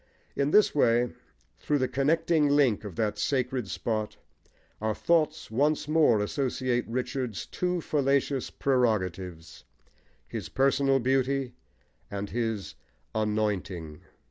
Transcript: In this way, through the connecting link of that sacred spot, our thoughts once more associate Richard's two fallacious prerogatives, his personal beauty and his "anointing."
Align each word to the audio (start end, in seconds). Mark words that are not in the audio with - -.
In 0.35 0.49
this 0.49 0.73
way, 0.73 1.13
through 1.59 1.77
the 1.77 1.87
connecting 1.87 2.49
link 2.49 2.83
of 2.83 2.95
that 2.95 3.19
sacred 3.19 3.67
spot, 3.69 4.17
our 4.81 4.95
thoughts 4.95 5.51
once 5.51 5.87
more 5.87 6.19
associate 6.23 6.87
Richard's 6.87 7.45
two 7.45 7.81
fallacious 7.81 8.49
prerogatives, 8.49 9.63
his 10.27 10.49
personal 10.49 10.97
beauty 10.99 11.53
and 12.09 12.31
his 12.31 12.73
"anointing." 13.13 14.01